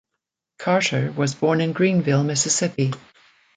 [0.57, 2.91] Carter was born in Greenville, Mississippi.